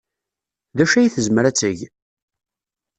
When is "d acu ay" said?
0.77-1.07